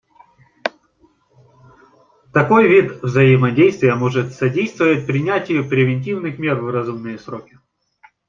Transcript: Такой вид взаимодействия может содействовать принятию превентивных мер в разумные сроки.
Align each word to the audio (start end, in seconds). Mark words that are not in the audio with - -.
Такой 2.33 2.67
вид 2.67 3.03
взаимодействия 3.03 3.93
может 3.93 4.33
содействовать 4.33 5.05
принятию 5.05 5.69
превентивных 5.69 6.39
мер 6.39 6.55
в 6.55 6.71
разумные 6.71 7.19
сроки. 7.19 7.59